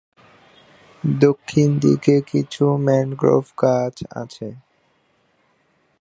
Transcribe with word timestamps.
দক্ষিণ 1.21 1.69
দিকে 1.79 2.15
কিছু 2.31 2.63
ম্যানগ্রোভ 2.85 3.45
গাছ 3.61 3.95
আছে। 4.15 4.47